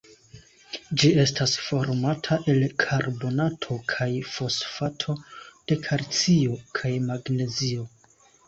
Ĝi 1.01 1.09
estas 1.23 1.51
formata 1.65 2.37
el 2.53 2.65
karbonato 2.85 3.77
kaj 3.93 4.09
fosfato 4.33 5.15
de 5.21 5.81
kalcio 5.85 6.61
kaj 6.81 6.93
magnezio. 7.13 7.89